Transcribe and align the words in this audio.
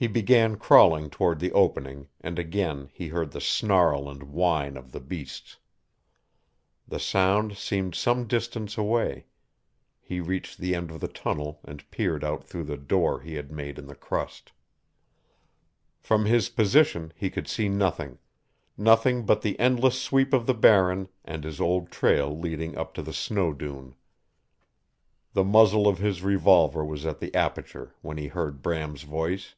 He 0.00 0.06
began 0.06 0.58
crawling 0.58 1.10
toward 1.10 1.40
the 1.40 1.50
opening, 1.50 2.06
and 2.20 2.38
again 2.38 2.88
he 2.92 3.08
heard 3.08 3.32
the 3.32 3.40
snarl 3.40 4.08
and 4.08 4.22
whine 4.30 4.76
of 4.76 4.92
the 4.92 5.00
beasts. 5.00 5.56
The 6.86 7.00
sound 7.00 7.56
seemed 7.56 7.96
some 7.96 8.28
distance 8.28 8.78
away. 8.78 9.24
He 10.00 10.20
reached 10.20 10.58
the 10.58 10.72
end 10.76 10.92
of 10.92 11.00
the 11.00 11.08
tunnel 11.08 11.58
and 11.64 11.90
peered 11.90 12.22
out 12.22 12.44
through 12.44 12.62
the 12.62 12.76
"door" 12.76 13.22
he 13.22 13.34
had 13.34 13.50
made 13.50 13.76
in 13.76 13.88
the 13.88 13.96
crust. 13.96 14.52
From 15.98 16.26
his 16.26 16.48
position 16.48 17.12
he 17.16 17.28
could 17.28 17.48
see 17.48 17.68
nothing 17.68 18.18
nothing 18.76 19.26
but 19.26 19.42
the 19.42 19.58
endless 19.58 20.00
sweep 20.00 20.32
of 20.32 20.46
the 20.46 20.54
Barren 20.54 21.08
and 21.24 21.42
his 21.42 21.60
old 21.60 21.90
trail 21.90 22.38
leading 22.38 22.78
up 22.78 22.94
to 22.94 23.02
the 23.02 23.12
snow 23.12 23.52
dune. 23.52 23.96
The 25.32 25.42
muzzle 25.42 25.88
of 25.88 25.98
his 25.98 26.22
revolver 26.22 26.84
was 26.84 27.04
at 27.04 27.18
the 27.18 27.34
aperture 27.34 27.96
when 28.00 28.16
he 28.16 28.28
heard 28.28 28.62
Bram's 28.62 29.02
voice. 29.02 29.56